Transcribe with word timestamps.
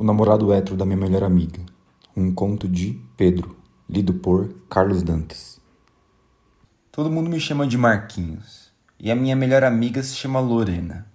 O 0.00 0.02
namorado 0.02 0.50
hétero 0.50 0.78
da 0.78 0.86
minha 0.86 0.96
melhor 0.96 1.22
amiga. 1.22 1.60
Um 2.16 2.32
conto 2.32 2.66
de 2.66 2.98
Pedro, 3.18 3.54
lido 3.86 4.14
por 4.14 4.50
Carlos 4.66 5.02
Dantas. 5.02 5.60
Todo 6.90 7.10
mundo 7.10 7.28
me 7.28 7.38
chama 7.38 7.66
de 7.66 7.76
Marquinhos. 7.76 8.72
E 8.98 9.10
a 9.10 9.14
minha 9.14 9.36
melhor 9.36 9.62
amiga 9.62 10.02
se 10.02 10.14
chama 10.14 10.40
Lorena. 10.40 11.06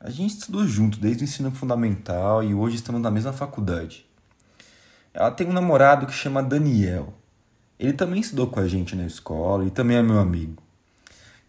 A 0.00 0.08
gente 0.08 0.38
estudou 0.38 0.66
junto 0.66 0.98
desde 0.98 1.22
o 1.22 1.26
ensino 1.26 1.50
fundamental 1.50 2.42
e 2.42 2.54
hoje 2.54 2.76
estamos 2.76 3.02
na 3.02 3.10
mesma 3.10 3.34
faculdade. 3.34 4.06
Ela 5.12 5.30
tem 5.30 5.46
um 5.46 5.52
namorado 5.52 6.06
que 6.06 6.14
chama 6.14 6.42
Daniel. 6.42 7.12
Ele 7.78 7.92
também 7.92 8.20
estudou 8.20 8.46
com 8.46 8.60
a 8.60 8.66
gente 8.66 8.96
na 8.96 9.04
escola 9.04 9.66
e 9.66 9.70
também 9.70 9.98
é 9.98 10.02
meu 10.02 10.18
amigo. 10.18 10.62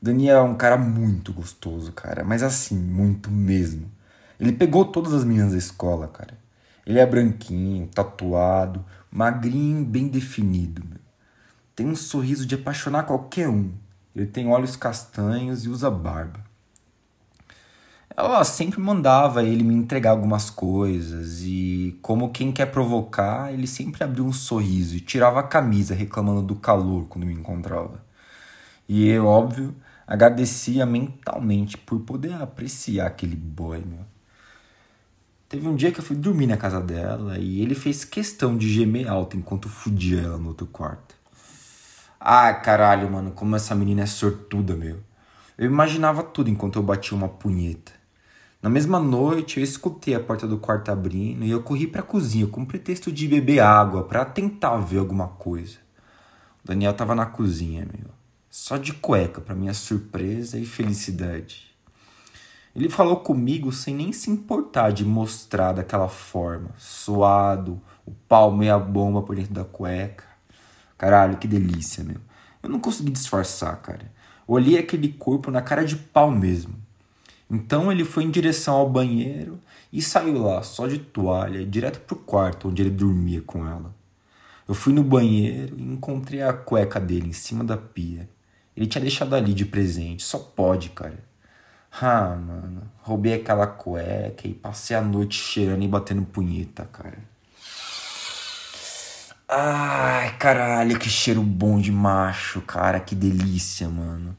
Daniel 0.01 0.39
é 0.39 0.43
um 0.43 0.55
cara 0.55 0.75
muito 0.75 1.31
gostoso, 1.31 1.93
cara, 1.93 2.25
mas 2.25 2.43
assim, 2.43 2.77
muito 2.77 3.31
mesmo. 3.31 3.89
Ele 4.37 4.51
pegou 4.51 4.83
todas 4.83 5.13
as 5.13 5.23
meninas 5.23 5.53
da 5.53 5.57
escola, 5.57 6.09
cara. 6.09 6.42
Ele 6.85 6.99
é 6.99 7.05
branquinho, 7.05 7.87
tatuado, 7.87 8.83
magrinho, 9.11 9.85
bem 9.85 10.07
definido. 10.07 10.83
Meu. 10.83 10.99
Tem 11.75 11.87
um 11.87 11.95
sorriso 11.95 12.45
de 12.45 12.55
apaixonar 12.55 13.03
qualquer 13.03 13.47
um. 13.47 13.71
Ele 14.15 14.27
tem 14.27 14.47
olhos 14.47 14.75
castanhos 14.75 15.65
e 15.65 15.69
usa 15.69 15.89
barba. 15.89 16.39
Ela 18.15 18.43
sempre 18.43 18.79
mandava 18.79 19.43
ele 19.43 19.63
me 19.63 19.73
entregar 19.73 20.11
algumas 20.11 20.51
coisas 20.51 21.41
e, 21.41 21.97
como 21.99 22.29
quem 22.29 22.51
quer 22.51 22.67
provocar, 22.67 23.51
ele 23.51 23.65
sempre 23.65 24.03
abria 24.03 24.23
um 24.23 24.31
sorriso 24.31 24.95
e 24.95 24.99
tirava 24.99 25.39
a 25.39 25.43
camisa 25.43 25.95
reclamando 25.95 26.43
do 26.43 26.55
calor 26.55 27.07
quando 27.07 27.25
me 27.25 27.33
encontrava. 27.33 28.03
E 28.87 29.07
eu, 29.07 29.25
óbvio, 29.25 29.75
agradecia 30.05 30.85
mentalmente 30.85 31.75
por 31.75 32.01
poder 32.01 32.33
apreciar 32.35 33.07
aquele 33.07 33.35
boy, 33.35 33.79
meu. 33.79 34.12
Teve 35.53 35.67
um 35.67 35.75
dia 35.75 35.91
que 35.91 35.99
eu 35.99 36.03
fui 36.03 36.15
dormir 36.15 36.47
na 36.47 36.57
casa 36.57 36.81
dela 36.81 37.37
e 37.37 37.61
ele 37.61 37.75
fez 37.75 38.03
questão 38.03 38.57
de 38.57 38.67
gemer 38.67 39.07
alto 39.07 39.37
enquanto 39.37 39.69
fudia 39.69 40.21
ela 40.21 40.39
no 40.39 40.47
outro 40.47 40.65
quarto. 40.65 41.13
Ai, 42.19 42.59
caralho, 42.63 43.07
mano, 43.11 43.29
como 43.29 43.55
essa 43.55 43.75
menina 43.75 44.01
é 44.01 44.07
sortuda, 44.07 44.75
meu. 44.75 44.97
Eu 45.55 45.67
imaginava 45.67 46.23
tudo 46.23 46.49
enquanto 46.49 46.77
eu 46.77 46.81
batia 46.81 47.15
uma 47.15 47.29
punheta. 47.29 47.91
Na 48.63 48.67
mesma 48.67 48.99
noite, 48.99 49.59
eu 49.59 49.63
escutei 49.63 50.15
a 50.15 50.19
porta 50.19 50.47
do 50.47 50.57
quarto 50.57 50.89
abrindo 50.89 51.45
e 51.45 51.51
eu 51.51 51.61
corri 51.61 51.85
pra 51.85 52.01
cozinha 52.01 52.47
com 52.47 52.63
o 52.63 52.65
pretexto 52.65 53.11
de 53.11 53.27
beber 53.27 53.59
água 53.59 54.05
para 54.05 54.25
tentar 54.25 54.75
ver 54.77 54.97
alguma 54.97 55.27
coisa. 55.27 55.77
O 56.63 56.67
Daniel 56.67 56.95
tava 56.95 57.13
na 57.13 57.27
cozinha, 57.27 57.85
meu. 57.85 58.09
Só 58.49 58.75
de 58.75 58.91
cueca, 58.91 59.39
para 59.39 59.53
minha 59.53 59.75
surpresa 59.75 60.57
e 60.57 60.65
felicidade. 60.65 61.72
Ele 62.75 62.89
falou 62.89 63.17
comigo 63.17 63.71
sem 63.71 63.93
nem 63.93 64.11
se 64.11 64.31
importar 64.31 64.91
de 64.91 65.05
mostrar 65.05 65.73
daquela 65.73 66.09
forma, 66.09 66.71
suado, 66.77 67.79
o 68.05 68.11
pau 68.27 68.51
meia 68.51 68.79
bomba 68.79 69.21
por 69.21 69.35
dentro 69.35 69.53
da 69.53 69.63
cueca. 69.63 70.25
Caralho, 70.97 71.37
que 71.37 71.47
delícia, 71.47 72.03
meu. 72.03 72.17
Eu 72.63 72.69
não 72.69 72.79
consegui 72.79 73.11
disfarçar, 73.11 73.79
cara. 73.81 74.11
Olhei 74.47 74.77
aquele 74.77 75.09
corpo 75.09 75.51
na 75.51 75.61
cara 75.61 75.85
de 75.85 75.95
pau 75.95 76.31
mesmo. 76.31 76.75
Então 77.49 77.91
ele 77.91 78.03
foi 78.03 78.23
em 78.23 78.31
direção 78.31 78.75
ao 78.75 78.89
banheiro 78.89 79.59
e 79.91 80.01
saiu 80.01 80.41
lá, 80.41 80.63
só 80.63 80.87
de 80.87 80.97
toalha, 80.97 81.63
direto 81.65 81.99
pro 81.99 82.15
quarto 82.15 82.69
onde 82.69 82.81
ele 82.81 82.89
dormia 82.89 83.41
com 83.41 83.67
ela. 83.67 83.93
Eu 84.67 84.73
fui 84.73 84.93
no 84.93 85.03
banheiro 85.03 85.75
e 85.77 85.83
encontrei 85.83 86.41
a 86.41 86.53
cueca 86.53 86.99
dele 86.99 87.29
em 87.29 87.33
cima 87.33 87.63
da 87.63 87.77
pia. 87.77 88.27
Ele 88.75 88.87
tinha 88.87 89.01
deixado 89.01 89.35
ali 89.35 89.53
de 89.53 89.65
presente, 89.65 90.23
só 90.23 90.39
pode, 90.39 90.89
cara. 90.89 91.23
Ah, 92.01 92.35
mano. 92.35 92.91
Roubei 93.01 93.33
aquela 93.33 93.67
cueca 93.67 94.47
e 94.47 94.53
passei 94.53 94.95
a 94.95 95.01
noite 95.01 95.35
cheirando 95.35 95.83
e 95.83 95.87
batendo 95.87 96.23
punheta, 96.23 96.85
cara. 96.85 97.19
Ai, 99.47 100.35
caralho, 100.37 100.97
que 100.97 101.09
cheiro 101.09 101.41
bom 101.43 101.79
de 101.79 101.91
macho, 101.91 102.61
cara. 102.61 102.99
Que 102.99 103.13
delícia, 103.15 103.87
mano. 103.89 104.35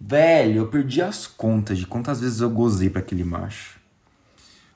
Velho, 0.00 0.58
eu 0.58 0.68
perdi 0.68 1.02
as 1.02 1.26
contas 1.26 1.78
de 1.78 1.86
quantas 1.86 2.20
vezes 2.20 2.40
eu 2.40 2.50
gozei 2.50 2.88
para 2.90 3.00
aquele 3.00 3.24
macho. 3.24 3.78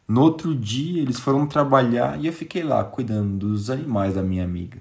No 0.07 0.23
outro 0.23 0.55
dia, 0.55 1.01
eles 1.03 1.21
foram 1.21 1.47
trabalhar 1.47 2.21
e 2.21 2.27
eu 2.27 2.33
fiquei 2.33 2.63
lá 2.63 2.85
cuidando 2.85 3.39
dos 3.39 3.71
animais 3.71 4.15
da 4.15 4.23
minha 4.23 4.45
amiga. 4.45 4.79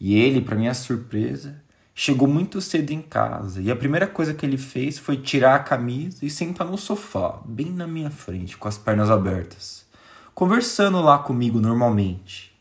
E 0.00 0.14
ele, 0.14 0.40
para 0.40 0.56
minha 0.56 0.74
surpresa, 0.74 1.62
Chegou 1.98 2.28
muito 2.28 2.60
cedo 2.60 2.90
em 2.90 3.00
casa 3.00 3.62
e 3.62 3.70
a 3.70 3.74
primeira 3.74 4.06
coisa 4.06 4.34
que 4.34 4.44
ele 4.44 4.58
fez 4.58 4.98
foi 4.98 5.16
tirar 5.16 5.54
a 5.54 5.60
camisa 5.60 6.26
e 6.26 6.28
sentar 6.28 6.66
no 6.66 6.76
sofá, 6.76 7.40
bem 7.42 7.70
na 7.72 7.86
minha 7.86 8.10
frente, 8.10 8.54
com 8.54 8.68
as 8.68 8.76
pernas 8.76 9.10
abertas, 9.10 9.86
conversando 10.34 11.00
lá 11.00 11.18
comigo 11.18 11.58
normalmente. 11.58 12.54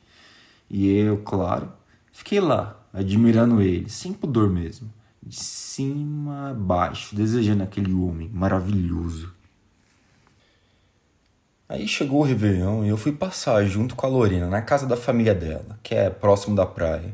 E 0.69 0.89
eu, 0.89 1.17
claro, 1.17 1.69
fiquei 2.13 2.39
lá, 2.39 2.79
admirando 2.93 3.61
ele, 3.61 3.89
sem 3.89 4.13
pudor 4.13 4.49
mesmo, 4.49 4.89
de 5.21 5.35
cima 5.35 6.51
a 6.51 6.53
baixo, 6.53 7.13
desejando 7.13 7.63
aquele 7.63 7.91
homem 7.91 8.29
maravilhoso. 8.29 9.33
Aí 11.67 11.89
chegou 11.89 12.21
o 12.21 12.23
Réveillon 12.23 12.85
e 12.85 12.87
eu 12.87 12.95
fui 12.95 13.11
passar 13.11 13.65
junto 13.65 13.97
com 13.97 14.05
a 14.05 14.09
Lorena 14.09 14.47
na 14.47 14.61
casa 14.61 14.87
da 14.87 14.95
família 14.95 15.35
dela, 15.35 15.77
que 15.83 15.93
é 15.93 16.09
próximo 16.09 16.55
da 16.55 16.65
praia. 16.65 17.13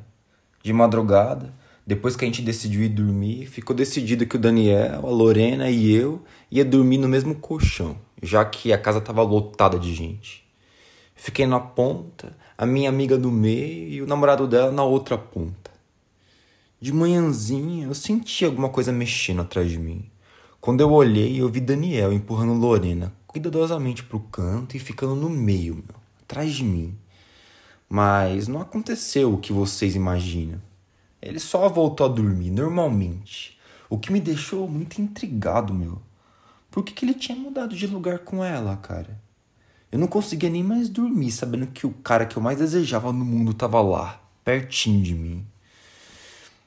De 0.61 0.71
madrugada, 0.71 1.51
depois 1.91 2.15
que 2.15 2.23
a 2.23 2.27
gente 2.27 2.41
decidiu 2.41 2.83
ir 2.83 2.87
dormir, 2.87 3.47
ficou 3.47 3.75
decidido 3.75 4.25
que 4.25 4.37
o 4.37 4.39
Daniel, 4.39 5.05
a 5.05 5.09
Lorena 5.09 5.69
e 5.69 5.91
eu 5.91 6.23
ia 6.49 6.63
dormir 6.63 6.97
no 6.97 7.09
mesmo 7.09 7.35
colchão, 7.35 7.97
já 8.23 8.45
que 8.45 8.71
a 8.71 8.77
casa 8.77 8.99
estava 8.99 9.21
lotada 9.21 9.77
de 9.77 9.93
gente. 9.93 10.41
Fiquei 11.13 11.45
na 11.45 11.59
ponta, 11.59 12.33
a 12.57 12.65
minha 12.65 12.87
amiga 12.87 13.17
no 13.17 13.29
meio 13.29 13.89
e 13.89 14.01
o 14.01 14.07
namorado 14.07 14.47
dela 14.47 14.71
na 14.71 14.85
outra 14.85 15.17
ponta. 15.17 15.69
De 16.79 16.93
manhãzinha 16.93 17.87
eu 17.87 17.93
senti 17.93 18.45
alguma 18.45 18.69
coisa 18.69 18.93
mexendo 18.93 19.41
atrás 19.41 19.69
de 19.69 19.77
mim. 19.77 20.09
Quando 20.61 20.79
eu 20.79 20.93
olhei, 20.93 21.41
eu 21.41 21.49
vi 21.49 21.59
Daniel 21.59 22.13
empurrando 22.13 22.53
Lorena 22.53 23.11
cuidadosamente 23.27 24.01
pro 24.01 24.21
canto 24.21 24.77
e 24.77 24.79
ficando 24.79 25.13
no 25.13 25.29
meio, 25.29 25.75
meu, 25.75 25.95
atrás 26.21 26.53
de 26.53 26.63
mim. 26.63 26.97
Mas 27.89 28.47
não 28.47 28.61
aconteceu 28.61 29.33
o 29.33 29.37
que 29.37 29.51
vocês 29.51 29.93
imaginam. 29.93 30.70
Ele 31.21 31.39
só 31.39 31.69
voltou 31.69 32.05
a 32.05 32.09
dormir 32.09 32.49
normalmente. 32.49 33.57
O 33.87 33.97
que 33.97 34.11
me 34.11 34.19
deixou 34.19 34.67
muito 34.67 34.99
intrigado, 34.99 35.73
meu. 35.73 36.01
Por 36.71 36.83
que, 36.83 36.93
que 36.93 37.05
ele 37.05 37.13
tinha 37.13 37.37
mudado 37.37 37.75
de 37.75 37.85
lugar 37.85 38.19
com 38.19 38.43
ela, 38.43 38.75
cara? 38.77 39.19
Eu 39.91 39.99
não 39.99 40.07
conseguia 40.07 40.49
nem 40.49 40.63
mais 40.63 40.89
dormir 40.89 41.31
sabendo 41.31 41.67
que 41.67 41.85
o 41.85 41.91
cara 41.91 42.25
que 42.25 42.37
eu 42.37 42.41
mais 42.41 42.57
desejava 42.57 43.11
no 43.11 43.25
mundo 43.25 43.53
tava 43.53 43.81
lá, 43.81 44.21
pertinho 44.43 45.03
de 45.03 45.13
mim. 45.13 45.45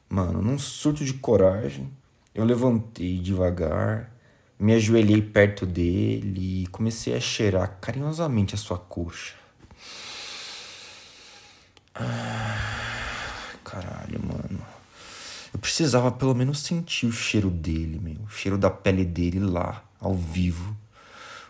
Mano, 0.09 0.43
num 0.43 0.59
surto 0.59 1.05
de 1.05 1.15
coragem, 1.15 1.91
eu 2.35 2.45
levantei 2.45 3.19
devagar, 3.19 4.13
me 4.59 4.75
ajoelhei 4.75 5.23
perto 5.23 5.65
dele 5.65 6.65
e 6.65 6.67
comecei 6.67 7.15
a 7.15 7.21
cheirar 7.21 7.79
carinhosamente 7.81 8.55
a 8.55 8.59
sua 8.59 8.79
coxa. 8.79 9.35
Ah 11.95 12.85
caralho, 13.75 14.21
mano. 14.23 14.44
Precisava 15.65 16.13
pelo 16.13 16.35
menos 16.35 16.61
sentir 16.61 17.07
o 17.07 17.13
cheiro 17.13 17.49
dele, 17.49 17.99
meu. 17.99 18.21
O 18.27 18.29
cheiro 18.29 18.59
da 18.59 18.69
pele 18.69 19.03
dele 19.03 19.41
lá, 19.41 19.83
ao 19.99 20.15
vivo. 20.15 20.77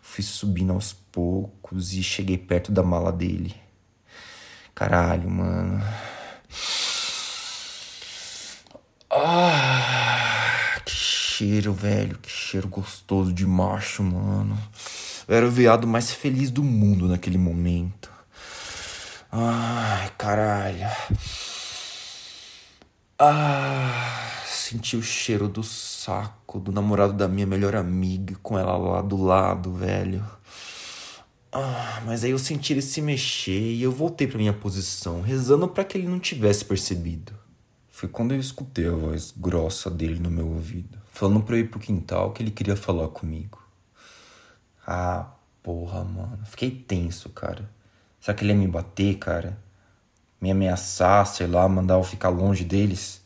Fui 0.01 0.23
subindo 0.23 0.73
aos 0.73 0.93
poucos 0.93 1.93
e 1.93 2.01
cheguei 2.01 2.39
perto 2.39 2.71
da 2.71 2.81
mala 2.81 3.11
dele. 3.11 3.53
Caralho, 4.73 5.29
mano. 5.29 5.85
Ah, 9.11 10.81
que 10.85 10.93
cheiro, 10.93 11.73
velho. 11.73 12.17
Que 12.19 12.31
cheiro 12.31 12.69
gostoso 12.69 13.33
de 13.33 13.45
macho, 13.45 14.05
mano. 14.05 14.57
Eu 15.27 15.37
era 15.37 15.47
o 15.49 15.51
veado 15.51 15.89
mais 15.89 16.13
feliz 16.13 16.53
do 16.53 16.63
mundo 16.63 17.09
naquele 17.09 17.37
momento. 17.37 18.09
Ai, 19.33 20.09
caralho. 20.17 20.87
Ah, 23.19 24.43
senti 24.45 24.97
o 24.97 25.03
cheiro 25.03 25.49
do 25.49 25.63
saco 25.63 26.59
do 26.59 26.73
namorado 26.73 27.13
da 27.13 27.29
minha 27.29 27.47
melhor 27.47 27.77
amiga 27.77 28.35
com 28.43 28.59
ela 28.59 28.77
lá 28.77 29.03
do 29.03 29.17
lado, 29.17 29.73
velho. 29.73 30.25
Ah, 31.53 32.03
mas 32.05 32.25
aí 32.25 32.33
eu 32.33 32.39
senti 32.39 32.73
ele 32.73 32.83
se 32.83 33.01
mexer 33.01 33.73
e 33.73 33.83
eu 33.83 33.93
voltei 33.93 34.27
para 34.27 34.39
minha 34.39 34.53
posição, 34.53 35.23
rezando 35.23 35.69
para 35.69 35.85
que 35.85 35.97
ele 35.97 36.09
não 36.09 36.19
tivesse 36.19 36.65
percebido. 36.65 37.33
Foi 37.89 38.09
quando 38.09 38.35
eu 38.35 38.41
escutei 38.41 38.89
a 38.89 38.91
voz 38.91 39.33
grossa 39.37 39.89
dele 39.89 40.19
no 40.19 40.31
meu 40.31 40.49
ouvido, 40.49 40.99
falando 41.13 41.45
pra 41.45 41.55
eu 41.55 41.61
ir 41.61 41.71
pro 41.71 41.79
quintal 41.79 42.33
que 42.33 42.43
ele 42.43 42.51
queria 42.51 42.75
falar 42.75 43.07
comigo. 43.09 43.63
Ah, 44.85 45.31
porra, 45.63 46.03
mano. 46.03 46.41
Fiquei 46.45 46.73
tenso, 46.73 47.29
cara. 47.29 47.71
Será 48.21 48.37
que 48.37 48.43
ele 48.43 48.53
ia 48.53 48.59
me 48.59 48.67
bater, 48.67 49.17
cara? 49.19 49.57
Me 50.45 50.51
ameaçar, 50.51 51.27
sei 51.27 51.47
lá, 51.47 51.67
mandar 51.67 51.95
eu 51.95 52.05
ficar 52.05 52.29
longe 52.29 52.65
deles. 52.65 53.23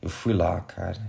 Eu 0.00 0.08
fui 0.08 0.32
lá, 0.32 0.60
cara. 0.60 1.00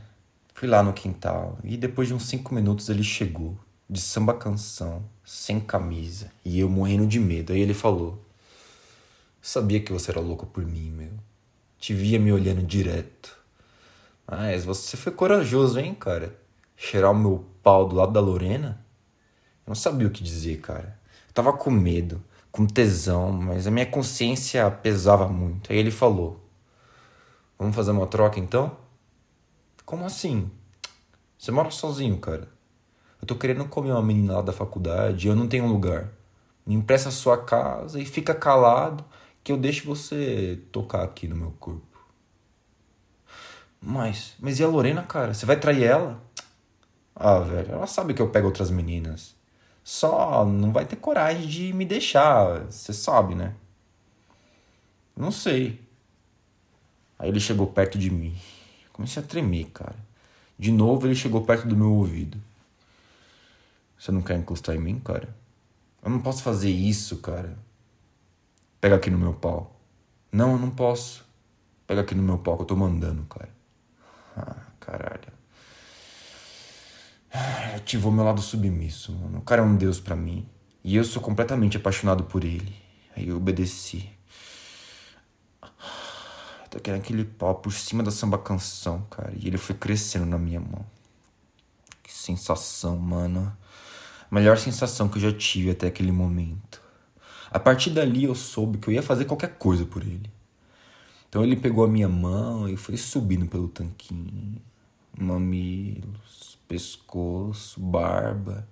Fui 0.56 0.68
lá 0.68 0.82
no 0.82 0.92
quintal 0.92 1.60
e 1.64 1.78
depois 1.78 2.08
de 2.08 2.16
uns 2.16 2.26
cinco 2.26 2.56
minutos 2.56 2.90
ele 2.90 3.04
chegou, 3.04 3.56
de 3.88 4.02
samba 4.02 4.34
canção, 4.34 5.04
sem 5.24 5.60
camisa, 5.60 6.32
e 6.44 6.60
eu 6.60 6.68
morrendo 6.68 7.06
de 7.06 7.20
medo. 7.20 7.54
Aí 7.54 7.60
ele 7.60 7.76
falou: 7.76 8.20
Sabia 9.40 9.80
que 9.80 9.94
você 9.94 10.10
era 10.10 10.20
louco 10.20 10.48
por 10.48 10.66
mim, 10.66 10.90
meu. 10.90 11.12
Te 11.78 11.94
via 11.94 12.18
me 12.18 12.32
olhando 12.32 12.64
direto. 12.64 13.38
Mas 14.26 14.66
você 14.66 14.98
foi 14.98 15.12
corajoso, 15.12 15.80
hein, 15.80 15.94
cara? 15.94 16.36
Cheirar 16.76 17.12
o 17.12 17.16
meu 17.16 17.46
pau 17.62 17.88
do 17.88 17.96
lado 17.96 18.14
da 18.14 18.20
Lorena? 18.20 18.84
Eu 19.64 19.70
não 19.70 19.76
sabia 19.76 20.08
o 20.08 20.12
que 20.12 20.24
dizer, 20.24 20.60
cara. 20.60 21.00
Eu 21.28 21.34
tava 21.36 21.54
com 21.54 21.70
medo, 21.70 22.20
com 22.52 22.66
tesão, 22.66 23.32
mas 23.32 23.68
a 23.68 23.72
minha 23.72 23.86
consciência 23.86 24.70
pesava 24.72 25.28
muito. 25.28 25.72
Aí 25.72 25.78
ele 25.78 25.92
falou: 25.92 26.40
Vamos 27.58 27.76
fazer 27.76 27.92
uma 27.92 28.08
troca 28.08 28.40
então? 28.40 28.78
Como 29.86 30.06
assim? 30.06 30.52
Você 31.38 31.52
mora 31.52 31.72
sozinho, 31.72 32.18
cara. 32.18 32.50
Eu 33.22 33.28
tô 33.28 33.36
querendo 33.36 33.66
comer 33.66 33.92
uma 33.92 34.02
menina 34.02 34.34
lá 34.34 34.42
da 34.42 34.52
faculdade 34.52 35.26
e 35.26 35.30
eu 35.30 35.36
não 35.36 35.48
tenho 35.48 35.66
lugar. 35.66 36.12
Me 36.66 36.76
empresta 36.76 37.10
a 37.10 37.12
sua 37.12 37.38
casa 37.38 38.00
e 38.00 38.06
fica 38.06 38.36
calado 38.36 39.06
que 39.44 39.52
eu 39.52 39.58
deixo 39.58 39.86
você 39.86 40.62
tocar 40.72 41.04
aqui 41.04 41.28
no 41.28 41.36
meu 41.36 41.52
corpo. 41.60 41.86
Mas, 43.82 44.36
mas 44.40 44.60
e 44.60 44.64
a 44.64 44.68
Lorena, 44.68 45.04
cara? 45.04 45.34
Você 45.34 45.46
vai 45.46 45.58
trair 45.58 45.84
ela? 45.84 46.22
Ah, 47.16 47.40
velho, 47.40 47.72
ela 47.72 47.88
sabe 47.88 48.14
que 48.14 48.22
eu 48.22 48.30
pego 48.30 48.48
outras 48.48 48.70
meninas. 48.70 49.37
Só 49.88 50.44
não 50.44 50.74
vai 50.74 50.86
ter 50.86 50.98
coragem 50.98 51.48
de 51.48 51.72
me 51.72 51.86
deixar, 51.86 52.66
você 52.66 52.92
sabe, 52.92 53.36
né? 53.36 53.56
Não 55.16 55.32
sei. 55.32 55.82
Aí 57.18 57.30
ele 57.30 57.40
chegou 57.40 57.68
perto 57.68 57.98
de 57.98 58.12
mim. 58.12 58.38
Comecei 58.92 59.24
a 59.24 59.26
tremer, 59.26 59.70
cara. 59.70 59.96
De 60.60 60.74
novo 60.74 61.08
ele 61.08 61.16
chegou 61.16 61.42
perto 61.46 61.70
do 61.70 61.78
meu 61.78 61.94
ouvido. 61.94 62.38
Você 63.98 64.12
não 64.12 64.22
quer 64.22 64.38
encostar 64.38 64.76
em 64.76 64.80
mim, 64.80 65.00
cara? 65.00 65.34
Eu 66.04 66.10
não 66.10 66.20
posso 66.20 66.44
fazer 66.44 66.70
isso, 66.70 67.20
cara. 67.20 67.58
Pega 68.82 68.98
aqui 68.98 69.10
no 69.10 69.18
meu 69.18 69.36
pau. 69.36 69.74
Não, 70.30 70.52
eu 70.52 70.60
não 70.60 70.70
posso. 70.70 71.24
Pega 71.88 72.02
aqui 72.02 72.14
no 72.14 72.24
meu 72.24 72.38
pau 72.38 72.58
que 72.58 72.64
eu 72.64 72.68
tô 72.68 72.76
mandando, 72.76 73.24
cara. 73.24 73.50
Ah, 74.36 74.66
caralho. 74.82 75.37
Ativou 77.76 78.12
meu 78.12 78.24
lado 78.24 78.42
submisso, 78.42 79.12
mano. 79.14 79.40
O 79.40 79.42
cara 79.42 79.62
é 79.62 79.66
um 79.66 79.76
deus 79.76 80.00
para 80.00 80.16
mim. 80.16 80.48
E 80.84 80.96
eu 80.96 81.04
sou 81.04 81.22
completamente 81.22 81.78
apaixonado 81.78 82.24
por 82.24 82.44
ele. 82.44 82.76
Aí 83.16 83.28
eu 83.28 83.38
obedeci. 83.38 84.10
Tô 86.70 86.80
querendo 86.80 87.02
aquele 87.02 87.24
pau 87.24 87.56
por 87.56 87.72
cima 87.72 88.04
da 88.04 88.12
samba 88.12 88.38
canção, 88.38 89.06
cara. 89.10 89.34
E 89.36 89.48
ele 89.48 89.58
foi 89.58 89.76
crescendo 89.76 90.26
na 90.26 90.38
minha 90.38 90.60
mão. 90.60 90.86
Que 92.04 92.14
sensação, 92.14 92.98
mano. 92.98 93.56
Melhor 94.30 94.58
sensação 94.58 95.08
que 95.08 95.18
eu 95.18 95.22
já 95.22 95.32
tive 95.32 95.72
até 95.72 95.88
aquele 95.88 96.12
momento. 96.12 96.82
A 97.50 97.60
partir 97.60 97.92
dali 97.92 98.26
eu 98.26 98.36
soube 98.36 98.78
que 98.78 98.90
eu 98.90 98.94
ia 98.94 99.02
fazer 99.02 99.26
qualquer 99.26 99.58
coisa 99.58 99.86
por 99.86 100.02
ele. 100.02 100.30
Então 101.30 101.44
ele 101.44 101.56
pegou 101.56 101.84
a 101.84 101.88
minha 101.88 102.10
mão 102.10 102.68
e 102.68 102.76
foi 102.76 102.98
subindo 102.98 103.46
pelo 103.46 103.68
tanquinho. 103.68 104.62
Mamilos, 105.18 106.58
pescoço, 106.68 107.80
barba. 107.80 108.68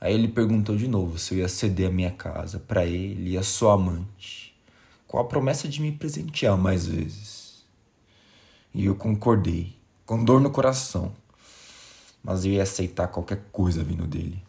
Aí 0.00 0.12
ele 0.12 0.28
perguntou 0.28 0.76
de 0.76 0.88
novo 0.88 1.18
se 1.18 1.34
eu 1.34 1.38
ia 1.38 1.48
ceder 1.48 1.88
a 1.88 1.92
minha 1.92 2.10
casa 2.10 2.58
para 2.58 2.84
ele 2.84 3.30
e 3.30 3.38
a 3.38 3.42
sua 3.42 3.74
amante, 3.74 4.54
com 5.06 5.18
a 5.18 5.24
promessa 5.24 5.68
de 5.68 5.80
me 5.80 5.92
presentear 5.92 6.56
mais 6.56 6.86
vezes. 6.86 7.64
E 8.74 8.84
eu 8.84 8.94
concordei, 8.94 9.74
com 10.04 10.22
dor 10.22 10.40
no 10.40 10.50
coração, 10.50 11.12
mas 12.22 12.44
eu 12.44 12.52
ia 12.52 12.62
aceitar 12.62 13.08
qualquer 13.08 13.44
coisa 13.50 13.82
vindo 13.82 14.06
dele. 14.06 14.42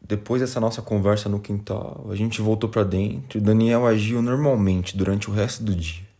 Depois 0.00 0.40
dessa 0.40 0.58
nossa 0.58 0.82
conversa 0.82 1.28
no 1.28 1.38
quintal, 1.38 2.06
a 2.10 2.16
gente 2.16 2.42
voltou 2.42 2.68
para 2.68 2.82
dentro 2.82 3.38
e 3.38 3.40
Daniel 3.40 3.86
agiu 3.86 4.20
normalmente 4.20 4.96
durante 4.96 5.30
o 5.30 5.32
resto 5.32 5.62
do 5.62 5.76
dia. 5.76 6.11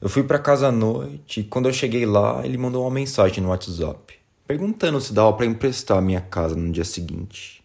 Eu 0.00 0.08
fui 0.08 0.22
para 0.22 0.38
casa 0.38 0.68
à 0.68 0.72
noite 0.72 1.40
e 1.40 1.44
quando 1.44 1.68
eu 1.68 1.72
cheguei 1.72 2.04
lá, 2.04 2.44
ele 2.44 2.58
mandou 2.58 2.82
uma 2.82 2.90
mensagem 2.90 3.42
no 3.42 3.50
WhatsApp, 3.50 4.14
perguntando 4.46 5.00
se 5.00 5.12
dava 5.12 5.32
para 5.32 5.46
emprestar 5.46 5.98
a 5.98 6.02
minha 6.02 6.20
casa 6.20 6.54
no 6.54 6.70
dia 6.70 6.84
seguinte. 6.84 7.62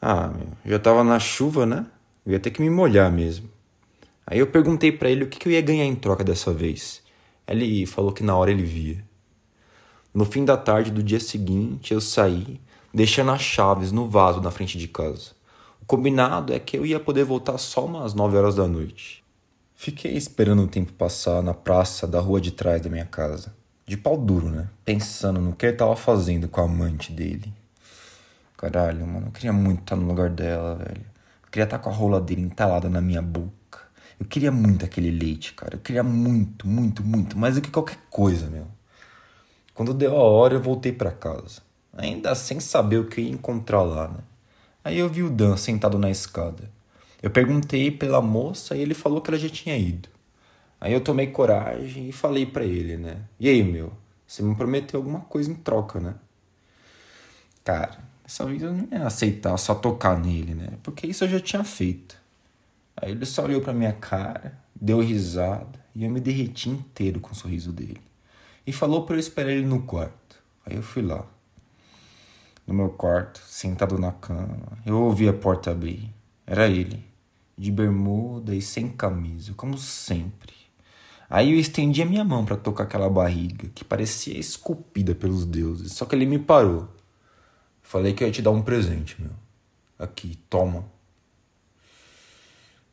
Ah, 0.00 0.28
meu, 0.28 0.48
já 0.64 0.78
tava 0.78 1.02
na 1.02 1.18
chuva, 1.18 1.66
né? 1.66 1.86
Eu 2.24 2.32
ia 2.32 2.40
ter 2.40 2.50
que 2.50 2.60
me 2.60 2.70
molhar 2.70 3.10
mesmo. 3.10 3.48
Aí 4.26 4.38
eu 4.38 4.46
perguntei 4.46 4.92
para 4.92 5.10
ele 5.10 5.24
o 5.24 5.28
que 5.28 5.48
eu 5.48 5.52
ia 5.52 5.60
ganhar 5.60 5.84
em 5.84 5.94
troca 5.94 6.22
dessa 6.22 6.52
vez. 6.52 7.02
Ele 7.46 7.86
falou 7.86 8.12
que 8.12 8.22
na 8.22 8.36
hora 8.36 8.50
ele 8.50 8.62
via. 8.62 9.02
No 10.12 10.24
fim 10.24 10.44
da 10.44 10.56
tarde 10.56 10.90
do 10.90 11.02
dia 11.02 11.18
seguinte, 11.18 11.92
eu 11.94 12.00
saí 12.00 12.60
deixando 12.92 13.30
as 13.30 13.40
chaves 13.40 13.90
no 13.90 14.08
vaso 14.08 14.40
na 14.40 14.50
frente 14.50 14.78
de 14.78 14.86
casa. 14.86 15.32
O 15.80 15.86
combinado 15.86 16.52
é 16.52 16.58
que 16.58 16.76
eu 16.76 16.84
ia 16.84 17.00
poder 17.00 17.24
voltar 17.24 17.56
só 17.58 17.86
umas 17.86 18.14
9 18.14 18.36
horas 18.36 18.54
da 18.54 18.68
noite. 18.68 19.24
Fiquei 19.80 20.16
esperando 20.16 20.64
o 20.64 20.66
tempo 20.66 20.92
passar 20.92 21.40
na 21.40 21.54
praça 21.54 22.04
da 22.04 22.18
rua 22.18 22.40
de 22.40 22.50
trás 22.50 22.82
da 22.82 22.90
minha 22.90 23.04
casa. 23.04 23.54
De 23.86 23.96
pau 23.96 24.18
duro, 24.18 24.50
né? 24.50 24.68
Pensando 24.84 25.40
no 25.40 25.54
que 25.54 25.66
ele 25.66 25.76
tava 25.76 25.94
fazendo 25.94 26.48
com 26.48 26.60
a 26.60 26.64
amante 26.64 27.12
dele. 27.12 27.54
Caralho, 28.56 29.06
mano, 29.06 29.28
eu 29.28 29.30
queria 29.30 29.52
muito 29.52 29.82
estar 29.82 29.94
no 29.94 30.04
lugar 30.04 30.30
dela, 30.30 30.74
velho. 30.74 31.06
Eu 31.44 31.50
queria 31.52 31.62
estar 31.62 31.78
com 31.78 31.90
a 31.90 31.92
rola 31.92 32.20
dele 32.20 32.42
entalada 32.42 32.90
na 32.90 33.00
minha 33.00 33.22
boca. 33.22 33.78
Eu 34.18 34.26
queria 34.26 34.50
muito 34.50 34.84
aquele 34.84 35.12
leite, 35.12 35.52
cara. 35.52 35.76
Eu 35.76 35.80
queria 35.80 36.02
muito, 36.02 36.66
muito, 36.66 37.04
muito. 37.04 37.38
Mais 37.38 37.54
do 37.54 37.60
que 37.60 37.70
qualquer 37.70 37.98
coisa, 38.10 38.50
meu. 38.50 38.66
Quando 39.72 39.94
deu 39.94 40.16
a 40.16 40.22
hora, 40.24 40.54
eu 40.54 40.60
voltei 40.60 40.92
para 40.92 41.12
casa 41.12 41.62
ainda 41.96 42.34
sem 42.34 42.60
saber 42.60 42.98
o 42.98 43.06
que 43.06 43.20
ia 43.20 43.30
encontrar 43.30 43.82
lá, 43.82 44.08
né? 44.08 44.18
Aí 44.84 44.98
eu 44.98 45.08
vi 45.08 45.22
o 45.22 45.30
Dan 45.30 45.56
sentado 45.56 45.98
na 45.98 46.10
escada. 46.10 46.70
Eu 47.22 47.30
perguntei 47.30 47.90
pela 47.90 48.22
moça 48.22 48.76
e 48.76 48.80
ele 48.80 48.94
falou 48.94 49.20
que 49.20 49.30
ela 49.30 49.38
já 49.38 49.48
tinha 49.48 49.76
ido. 49.76 50.08
Aí 50.80 50.92
eu 50.92 51.00
tomei 51.00 51.26
coragem 51.26 52.08
e 52.08 52.12
falei 52.12 52.46
para 52.46 52.64
ele, 52.64 52.96
né? 52.96 53.22
E 53.40 53.48
aí, 53.48 53.62
meu, 53.62 53.92
você 54.26 54.42
me 54.42 54.54
prometeu 54.54 55.00
alguma 55.00 55.20
coisa 55.20 55.50
em 55.50 55.54
troca, 55.54 55.98
né? 55.98 56.14
Cara, 57.64 57.98
dessa 58.22 58.44
vez 58.46 58.62
eu 58.62 58.72
não 58.72 58.88
ia 58.90 59.04
aceitar 59.06 59.56
só 59.56 59.74
tocar 59.74 60.18
nele, 60.18 60.54
né? 60.54 60.78
Porque 60.82 61.06
isso 61.06 61.24
eu 61.24 61.28
já 61.28 61.40
tinha 61.40 61.64
feito. 61.64 62.16
Aí 62.96 63.10
ele 63.10 63.26
só 63.26 63.44
olhou 63.44 63.60
pra 63.60 63.72
minha 63.72 63.92
cara, 63.92 64.56
deu 64.74 65.00
risada 65.00 65.78
e 65.94 66.04
eu 66.04 66.10
me 66.10 66.20
derreti 66.20 66.70
inteiro 66.70 67.20
com 67.20 67.32
o 67.32 67.34
sorriso 67.34 67.72
dele. 67.72 68.00
E 68.66 68.72
falou 68.72 69.04
para 69.04 69.16
eu 69.16 69.20
esperar 69.20 69.50
ele 69.50 69.66
no 69.66 69.82
quarto. 69.82 70.36
Aí 70.64 70.76
eu 70.76 70.82
fui 70.82 71.02
lá 71.02 71.26
no 72.68 72.74
meu 72.74 72.90
quarto, 72.90 73.40
sentado 73.46 73.98
na 73.98 74.12
cama. 74.12 74.78
Eu 74.84 75.00
ouvi 75.00 75.26
a 75.26 75.32
porta 75.32 75.70
abrir. 75.70 76.12
Era 76.46 76.68
ele, 76.68 77.02
de 77.58 77.72
bermuda 77.72 78.54
e 78.54 78.62
sem 78.62 78.88
camisa, 78.88 79.52
como 79.54 79.76
sempre. 79.76 80.54
Aí 81.28 81.52
eu 81.52 81.58
estendi 81.58 82.00
a 82.00 82.06
minha 82.06 82.24
mão 82.24 82.44
para 82.44 82.56
tocar 82.56 82.84
aquela 82.84 83.10
barriga 83.10 83.68
que 83.74 83.84
parecia 83.84 84.38
esculpida 84.38 85.14
pelos 85.14 85.44
deuses, 85.44 85.92
só 85.92 86.06
que 86.06 86.14
ele 86.14 86.24
me 86.24 86.38
parou. 86.38 86.88
Falei 87.82 88.14
que 88.14 88.22
eu 88.22 88.28
ia 88.28 88.32
te 88.32 88.40
dar 88.40 88.50
um 88.52 88.62
presente, 88.62 89.20
meu. 89.20 89.32
Aqui, 89.98 90.38
toma. 90.48 90.84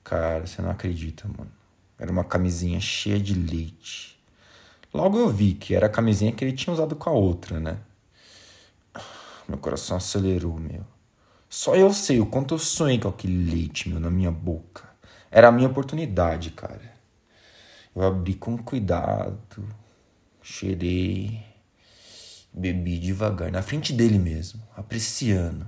Cara, 0.04 0.46
você 0.46 0.62
não 0.62 0.72
acredita, 0.72 1.28
mano. 1.28 1.52
Era 1.98 2.12
uma 2.12 2.24
camisinha 2.24 2.80
cheia 2.80 3.20
de 3.20 3.34
leite. 3.34 4.20
Logo 4.94 5.18
eu 5.18 5.30
vi 5.30 5.54
que 5.54 5.76
era 5.76 5.86
a 5.86 5.90
camisinha 5.90 6.32
que 6.32 6.44
ele 6.44 6.54
tinha 6.54 6.74
usado 6.74 6.96
com 6.96 7.10
a 7.10 7.14
outra, 7.14 7.60
né? 7.60 7.78
Meu 9.48 9.58
coração 9.58 9.98
acelerou, 9.98 10.58
meu. 10.60 10.86
Só 11.58 11.74
eu 11.74 11.94
sei 11.94 12.20
o 12.20 12.26
quanto 12.26 12.54
eu 12.54 12.60
sonhei 12.60 13.00
com 13.00 13.08
aquele 13.08 13.50
leite, 13.50 13.88
meu, 13.88 13.98
na 13.98 14.12
minha 14.12 14.30
boca. 14.30 14.84
Era 15.32 15.48
a 15.48 15.52
minha 15.54 15.70
oportunidade, 15.70 16.52
cara. 16.52 16.94
Eu 17.96 18.02
abri 18.04 18.34
com 18.34 18.58
cuidado, 18.58 19.66
cheirei, 20.42 21.42
bebi 22.54 23.00
devagar, 23.00 23.54
na 23.54 23.62
frente 23.62 23.94
dele 23.94 24.20
mesmo, 24.20 24.62
apreciando. 24.76 25.66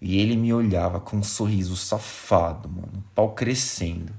E 0.00 0.16
ele 0.16 0.36
me 0.36 0.52
olhava 0.52 1.00
com 1.00 1.16
um 1.16 1.24
sorriso 1.24 1.74
safado, 1.74 2.68
mano, 2.68 3.04
pau 3.12 3.34
crescendo. 3.34 4.12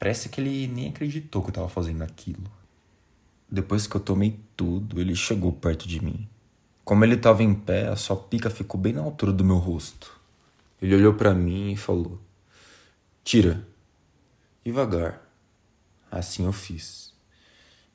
Parece 0.00 0.28
que 0.28 0.40
ele 0.40 0.66
nem 0.66 0.88
acreditou 0.88 1.42
que 1.42 1.50
eu 1.50 1.54
tava 1.54 1.68
fazendo 1.68 2.02
aquilo. 2.02 2.50
Depois 3.48 3.86
que 3.86 3.94
eu 3.94 4.00
tomei 4.00 4.40
tudo, 4.56 5.00
ele 5.00 5.14
chegou 5.14 5.52
perto 5.52 5.86
de 5.86 6.04
mim. 6.04 6.28
Como 6.84 7.04
ele 7.04 7.14
estava 7.14 7.44
em 7.44 7.54
pé, 7.54 7.86
a 7.86 7.94
sua 7.94 8.16
pica 8.16 8.50
ficou 8.50 8.80
bem 8.80 8.92
na 8.92 9.00
altura 9.00 9.32
do 9.32 9.44
meu 9.44 9.58
rosto. 9.58 10.13
Ele 10.84 10.96
olhou 10.96 11.14
para 11.14 11.32
mim 11.32 11.72
e 11.72 11.76
falou: 11.78 12.20
Tira. 13.24 13.66
Devagar. 14.62 15.18
Assim 16.10 16.44
eu 16.44 16.52
fiz. 16.52 17.14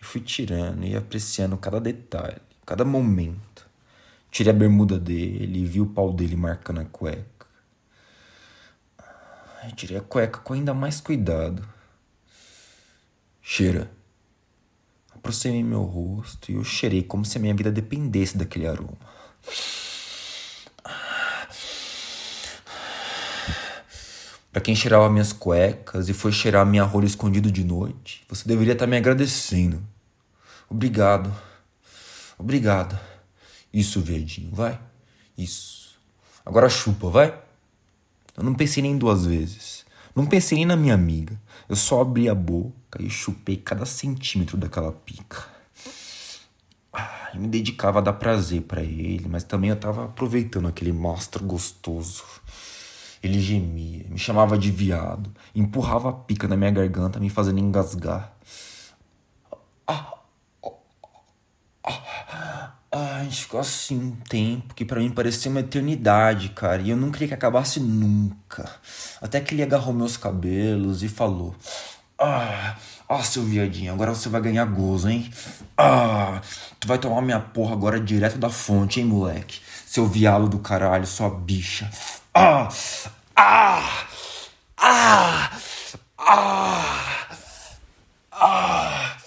E 0.01 0.03
fui 0.03 0.19
tirando 0.21 0.83
e 0.83 0.95
apreciando 0.95 1.55
cada 1.55 1.79
detalhe, 1.79 2.41
cada 2.65 2.83
momento. 2.83 3.69
Tirei 4.31 4.51
a 4.51 4.55
bermuda 4.55 4.97
dele 4.97 5.59
e 5.59 5.65
vi 5.67 5.79
o 5.79 5.85
pau 5.85 6.11
dele 6.11 6.35
marcando 6.35 6.81
a 6.81 6.85
cueca. 6.85 7.45
Eu 9.65 9.71
tirei 9.75 9.97
a 9.97 10.01
cueca 10.01 10.39
com 10.39 10.53
ainda 10.53 10.73
mais 10.73 10.99
cuidado. 10.99 11.67
Cheira. 13.39 13.91
Aproximei 15.13 15.63
meu 15.63 15.83
rosto 15.83 16.51
e 16.51 16.55
eu 16.55 16.63
cheirei 16.63 17.03
como 17.03 17.23
se 17.23 17.37
a 17.37 17.41
minha 17.41 17.53
vida 17.53 17.71
dependesse 17.71 18.35
daquele 18.35 18.65
aroma. 18.65 18.97
Para 24.51 24.61
quem 24.61 24.75
cheirava 24.75 25.09
minhas 25.09 25.31
cuecas 25.31 26.09
e 26.09 26.13
foi 26.13 26.31
cheirar 26.31 26.65
minha 26.65 26.83
rola 26.83 27.05
escondido 27.05 27.51
de 27.51 27.63
noite, 27.63 28.23
você 28.27 28.47
deveria 28.47 28.73
estar 28.73 28.85
tá 28.85 28.89
me 28.89 28.97
agradecendo. 28.97 29.81
Obrigado. 30.67 31.31
Obrigado. 32.37 32.99
Isso, 33.71 34.01
verdinho, 34.01 34.49
vai. 34.51 34.79
Isso. 35.37 35.99
Agora 36.43 36.67
chupa, 36.67 37.09
vai. 37.09 37.39
Eu 38.35 38.43
não 38.43 38.55
pensei 38.55 38.81
nem 38.81 38.97
duas 38.97 39.25
vezes. 39.25 39.85
Não 40.15 40.25
pensei 40.25 40.57
nem 40.57 40.65
na 40.65 40.75
minha 40.75 40.95
amiga. 40.95 41.39
Eu 41.67 41.75
só 41.75 42.01
abri 42.01 42.27
a 42.27 42.33
boca 42.33 42.99
e 42.99 43.09
chupei 43.09 43.55
cada 43.55 43.85
centímetro 43.85 44.57
daquela 44.57 44.91
pica. 44.91 45.45
Ah, 46.91 47.29
eu 47.35 47.41
me 47.41 47.47
dedicava 47.47 47.99
a 47.99 48.01
dar 48.01 48.13
prazer 48.13 48.63
para 48.63 48.81
ele, 48.81 49.27
mas 49.29 49.43
também 49.43 49.69
eu 49.69 49.75
tava 49.75 50.05
aproveitando 50.05 50.67
aquele 50.67 50.91
monstro 50.91 51.45
gostoso. 51.45 52.23
Ele 53.21 53.39
gemia, 53.39 54.05
me 54.09 54.17
chamava 54.17 54.57
de 54.57 54.71
viado, 54.71 55.33
empurrava 55.53 56.09
a 56.09 56.13
pica 56.13 56.47
na 56.47 56.55
minha 56.55 56.71
garganta, 56.71 57.19
me 57.19 57.29
fazendo 57.29 57.59
engasgar. 57.59 58.33
Ah, 59.85 60.13
ah, 61.83 62.73
ah, 62.91 63.15
a 63.17 63.23
gente 63.23 63.41
ficou 63.41 63.59
assim 63.59 63.97
um 63.99 64.11
tempo 64.11 64.73
que 64.73 64.85
para 64.85 64.99
mim 64.99 65.09
parecia 65.09 65.51
uma 65.51 65.59
eternidade, 65.59 66.49
cara. 66.49 66.81
E 66.81 66.89
eu 66.91 66.97
não 66.97 67.11
queria 67.11 67.27
que 67.29 67.33
acabasse 67.33 67.79
nunca. 67.79 68.69
Até 69.21 69.41
que 69.41 69.53
ele 69.53 69.63
agarrou 69.63 69.93
meus 69.93 70.15
cabelos 70.15 71.03
e 71.03 71.09
falou: 71.09 71.55
Ah, 72.17 72.77
ah, 73.07 73.23
seu 73.23 73.43
viadinho, 73.43 73.91
agora 73.91 74.13
você 74.13 74.29
vai 74.29 74.39
ganhar 74.41 74.65
gozo, 74.65 75.09
hein? 75.09 75.29
Ah, 75.77 76.41
tu 76.79 76.87
vai 76.87 76.97
tomar 76.97 77.21
minha 77.21 77.39
porra 77.39 77.73
agora 77.73 77.99
direto 77.99 78.37
da 78.37 78.49
fonte, 78.49 78.99
hein, 78.99 79.05
moleque? 79.07 79.59
Seu 79.85 80.07
viado 80.07 80.47
do 80.47 80.59
caralho, 80.59 81.07
sua 81.07 81.29
bicha. 81.29 81.89
Ah! 82.41 82.69
Ah! 83.35 84.07
Ah! 84.77 85.51
Ah! 86.17 87.19
Ah! 88.31 89.17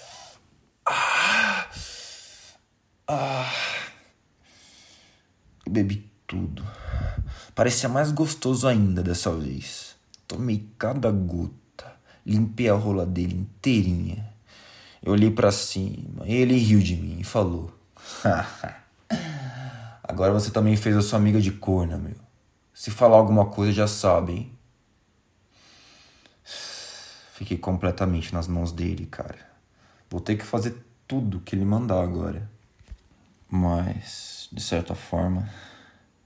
Ah! 0.87 1.67
Ah! 3.07 3.53
Bebi 5.69 6.09
tudo. 6.25 6.65
Parecia 7.53 7.87
mais 7.87 8.11
gostoso 8.11 8.67
ainda 8.67 9.03
dessa 9.03 9.29
vez. 9.29 9.95
Tomei 10.27 10.67
cada 10.79 11.11
gota. 11.11 11.93
Limpei 12.25 12.67
a 12.67 12.73
rola 12.73 13.05
dele 13.05 13.35
inteirinha. 13.35 14.27
Eu 15.03 15.11
olhei 15.11 15.29
para 15.29 15.51
cima 15.51 16.25
e 16.25 16.33
ele 16.33 16.57
riu 16.57 16.79
de 16.79 16.95
mim 16.95 17.19
e 17.19 17.23
falou: 17.23 17.71
Agora 20.01 20.33
você 20.33 20.49
também 20.49 20.75
fez 20.75 20.97
a 20.97 21.03
sua 21.03 21.19
amiga 21.19 21.39
de 21.39 21.51
corna, 21.51 21.95
meu. 21.95 22.22
Se 22.83 22.91
falar 22.91 23.15
alguma 23.15 23.45
coisa, 23.45 23.71
já 23.71 23.87
sabem. 23.87 24.51
Fiquei 27.33 27.57
completamente 27.57 28.33
nas 28.33 28.45
mãos 28.45 28.73
dele, 28.73 29.05
cara. 29.05 29.39
Vou 30.09 30.19
ter 30.19 30.35
que 30.35 30.43
fazer 30.43 30.75
tudo 31.07 31.39
que 31.39 31.55
ele 31.55 31.63
mandar 31.63 32.03
agora. 32.03 32.51
Mas, 33.49 34.49
de 34.51 34.61
certa 34.61 34.93
forma, 34.95 35.49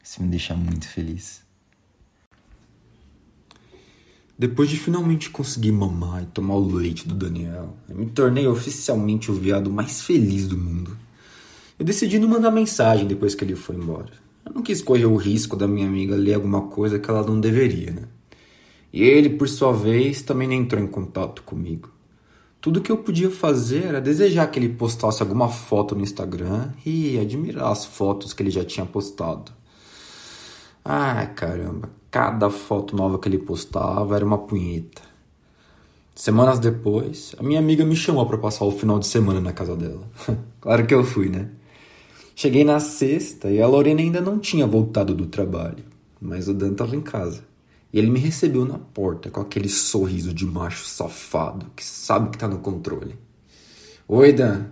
isso 0.03 0.23
me 0.23 0.29
deixa 0.29 0.55
muito 0.55 0.87
feliz. 0.87 1.43
Depois 4.35 4.67
de 4.67 4.79
finalmente 4.79 5.29
conseguir 5.29 5.71
mamar 5.71 6.23
e 6.23 6.25
tomar 6.25 6.55
o 6.55 6.73
leite 6.73 7.07
do 7.07 7.13
Daniel, 7.13 7.77
eu 7.87 7.95
me 7.95 8.07
tornei 8.07 8.47
oficialmente 8.47 9.29
o 9.29 9.35
viado 9.35 9.69
mais 9.69 10.01
feliz 10.01 10.47
do 10.47 10.57
mundo. 10.57 10.97
Eu 11.77 11.85
decidi 11.85 12.17
não 12.17 12.27
mandar 12.27 12.49
mensagem 12.49 13.05
depois 13.05 13.35
que 13.35 13.43
ele 13.43 13.55
foi 13.55 13.75
embora. 13.75 14.25
Eu 14.47 14.53
não 14.53 14.61
quis 14.61 14.81
correr 14.81 15.05
o 15.05 15.17
risco 15.17 15.57
da 15.57 15.67
minha 15.67 15.85
amiga 15.85 16.15
ler 16.15 16.35
alguma 16.35 16.61
coisa 16.67 16.97
que 16.97 17.09
ela 17.09 17.21
não 17.21 17.37
deveria, 17.37 17.91
né? 17.91 18.03
E 18.93 19.03
ele, 19.03 19.31
por 19.31 19.49
sua 19.49 19.73
vez, 19.73 20.21
também 20.21 20.47
não 20.47 20.55
entrou 20.55 20.81
em 20.81 20.87
contato 20.87 21.43
comigo. 21.43 21.89
Tudo 22.61 22.79
que 22.79 22.89
eu 22.89 22.97
podia 22.97 23.29
fazer 23.29 23.83
era 23.83 23.99
desejar 23.99 24.47
que 24.47 24.57
ele 24.57 24.69
postasse 24.69 25.21
alguma 25.21 25.49
foto 25.49 25.93
no 25.93 26.01
Instagram 26.01 26.69
e 26.85 27.19
admirar 27.19 27.73
as 27.73 27.85
fotos 27.85 28.33
que 28.33 28.41
ele 28.41 28.49
já 28.49 28.63
tinha 28.63 28.85
postado. 28.85 29.51
Ai, 30.83 31.33
caramba, 31.33 31.89
cada 32.09 32.49
foto 32.49 32.95
nova 32.95 33.19
que 33.19 33.27
ele 33.27 33.39
postava 33.39 34.15
era 34.15 34.25
uma 34.25 34.37
punheta. 34.37 35.01
Semanas 36.15 36.57
depois, 36.57 37.35
a 37.37 37.43
minha 37.43 37.59
amiga 37.59 37.83
me 37.83 37.97
chamou 37.97 38.25
para 38.25 38.37
passar 38.37 38.63
o 38.63 38.71
final 38.71 38.97
de 38.97 39.07
semana 39.07 39.41
na 39.41 39.51
casa 39.51 39.75
dela. 39.75 40.07
claro 40.61 40.87
que 40.87 40.93
eu 40.93 41.03
fui, 41.03 41.27
né? 41.27 41.49
Cheguei 42.39 42.63
na 42.63 42.79
sexta 42.79 43.49
e 43.49 43.59
a 43.59 43.65
Lorena 43.65 43.99
ainda 43.99 44.21
não 44.21 44.37
tinha 44.37 44.67
voltado 44.67 45.15
do 45.15 45.25
trabalho, 45.25 45.83
mas 46.21 46.47
o 46.47 46.53
Dan 46.53 46.73
estava 46.73 46.95
em 46.95 47.01
casa. 47.01 47.43
E 47.91 47.97
ele 47.97 48.11
me 48.11 48.19
recebeu 48.19 48.63
na 48.63 48.77
porta 48.77 49.31
com 49.31 49.41
aquele 49.41 49.67
sorriso 49.67 50.31
de 50.31 50.45
macho 50.45 50.85
safado 50.85 51.65
que 51.75 51.83
sabe 51.83 52.29
que 52.29 52.37
tá 52.37 52.47
no 52.47 52.59
controle. 52.59 53.15
Oi, 54.07 54.33
Dan. 54.33 54.65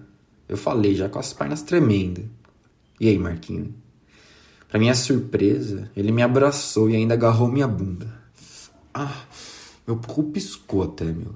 Eu 0.48 0.58
falei 0.58 0.94
já 0.94 1.10
com 1.10 1.18
as 1.18 1.34
pernas 1.34 1.64
tremendo. 1.64 2.30
E 3.00 3.10
aí, 3.10 3.18
Marquinho? 3.18 3.74
Para 4.70 4.78
minha 4.78 4.94
surpresa, 4.94 5.90
ele 5.98 6.12
me 6.12 6.22
abraçou 6.22 6.88
e 6.88 6.96
ainda 6.96 7.16
agarrou 7.16 7.48
minha 7.48 7.68
bunda. 7.68 8.14
Ah, 8.94 9.24
meu 9.88 9.98
cu 9.98 10.26
piscou 10.26 10.84
até, 10.84 11.06
meu. 11.06 11.34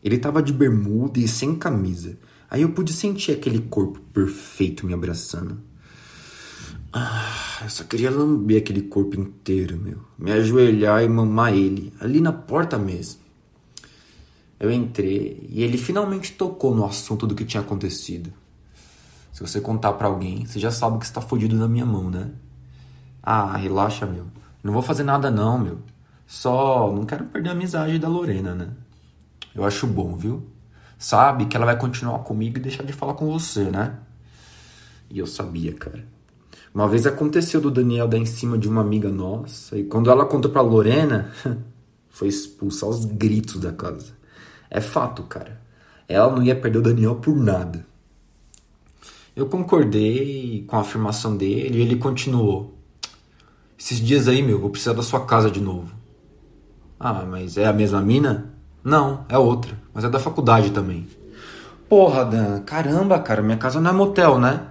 Ele 0.00 0.16
tava 0.16 0.40
de 0.40 0.52
bermuda 0.52 1.18
e 1.18 1.26
sem 1.26 1.56
camisa. 1.56 2.16
Aí 2.48 2.62
eu 2.62 2.70
pude 2.70 2.92
sentir 2.92 3.32
aquele 3.32 3.58
corpo 3.62 3.98
perfeito 4.12 4.86
me 4.86 4.94
abraçando. 4.94 5.71
Ah, 6.92 7.60
eu 7.62 7.70
só 7.70 7.84
queria 7.84 8.10
lamber 8.10 8.58
aquele 8.58 8.82
corpo 8.82 9.18
inteiro, 9.18 9.78
meu. 9.78 9.98
Me 10.18 10.30
ajoelhar 10.30 11.02
e 11.02 11.08
mamar 11.08 11.54
ele, 11.54 11.92
ali 11.98 12.20
na 12.20 12.32
porta 12.32 12.78
mesmo. 12.78 13.22
Eu 14.60 14.70
entrei 14.70 15.48
e 15.50 15.62
ele 15.62 15.78
finalmente 15.78 16.32
tocou 16.32 16.74
no 16.74 16.84
assunto 16.84 17.26
do 17.26 17.34
que 17.34 17.44
tinha 17.44 17.62
acontecido. 17.62 18.32
Se 19.32 19.40
você 19.40 19.60
contar 19.60 19.94
para 19.94 20.06
alguém, 20.06 20.44
você 20.44 20.60
já 20.60 20.70
sabe 20.70 20.98
que 20.98 21.04
está 21.06 21.20
fodido 21.20 21.56
na 21.56 21.66
minha 21.66 21.86
mão, 21.86 22.10
né? 22.10 22.30
Ah, 23.22 23.56
relaxa, 23.56 24.04
meu. 24.04 24.26
Não 24.62 24.72
vou 24.72 24.82
fazer 24.82 25.02
nada 25.02 25.30
não, 25.30 25.58
meu. 25.58 25.78
Só 26.26 26.92
não 26.92 27.06
quero 27.06 27.24
perder 27.24 27.48
a 27.48 27.52
amizade 27.52 27.98
da 27.98 28.08
Lorena, 28.08 28.54
né? 28.54 28.68
Eu 29.54 29.64
acho 29.64 29.86
bom, 29.86 30.14
viu? 30.16 30.46
Sabe 30.98 31.46
que 31.46 31.56
ela 31.56 31.66
vai 31.66 31.78
continuar 31.78 32.18
comigo 32.20 32.58
e 32.58 32.60
deixar 32.60 32.84
de 32.84 32.92
falar 32.92 33.14
com 33.14 33.26
você, 33.26 33.64
né? 33.64 33.98
E 35.10 35.18
eu 35.18 35.26
sabia, 35.26 35.72
cara. 35.72 36.06
Uma 36.74 36.88
vez 36.88 37.06
aconteceu 37.06 37.60
do 37.60 37.70
Daniel 37.70 38.08
dar 38.08 38.16
em 38.16 38.24
cima 38.24 38.56
de 38.56 38.66
uma 38.66 38.80
amiga 38.80 39.10
nossa, 39.10 39.78
e 39.78 39.84
quando 39.84 40.10
ela 40.10 40.24
contou 40.24 40.50
pra 40.50 40.62
Lorena, 40.62 41.30
foi 42.08 42.28
expulsa 42.28 42.86
aos 42.86 43.04
gritos 43.04 43.60
da 43.60 43.72
casa. 43.72 44.14
É 44.70 44.80
fato, 44.80 45.22
cara. 45.24 45.60
Ela 46.08 46.34
não 46.34 46.42
ia 46.42 46.56
perder 46.56 46.78
o 46.78 46.82
Daniel 46.82 47.16
por 47.16 47.36
nada. 47.36 47.84
Eu 49.36 49.46
concordei 49.46 50.64
com 50.66 50.76
a 50.76 50.80
afirmação 50.80 51.36
dele 51.36 51.78
e 51.78 51.82
ele 51.82 51.96
continuou. 51.96 52.74
Esses 53.78 53.98
dias 53.98 54.28
aí, 54.28 54.42
meu, 54.42 54.58
vou 54.58 54.70
precisar 54.70 54.94
da 54.94 55.02
sua 55.02 55.26
casa 55.26 55.50
de 55.50 55.60
novo. 55.60 55.92
Ah, 56.98 57.24
mas 57.24 57.56
é 57.56 57.66
a 57.66 57.72
mesma 57.72 58.00
mina? 58.00 58.54
Não, 58.82 59.24
é 59.28 59.36
outra, 59.36 59.78
mas 59.92 60.04
é 60.04 60.08
da 60.08 60.18
faculdade 60.18 60.70
também. 60.70 61.06
Porra, 61.88 62.24
Dan, 62.24 62.60
caramba, 62.60 63.18
cara, 63.18 63.42
minha 63.42 63.56
casa 63.58 63.80
não 63.80 63.90
é 63.90 63.92
motel, 63.92 64.38
né? 64.38 64.68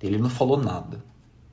Ele 0.00 0.18
não 0.18 0.30
falou 0.30 0.56
nada. 0.56 1.11